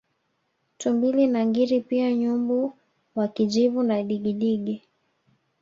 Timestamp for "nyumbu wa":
2.13-3.27